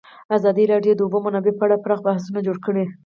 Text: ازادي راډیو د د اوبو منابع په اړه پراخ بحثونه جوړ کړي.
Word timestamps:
ازادي 0.35 0.63
راډیو 0.73 0.93
د 0.95 0.97
د 0.97 1.01
اوبو 1.05 1.17
منابع 1.25 1.53
په 1.57 1.63
اړه 1.65 1.81
پراخ 1.83 1.99
بحثونه 2.07 2.39
جوړ 2.47 2.57
کړي. 2.65 2.85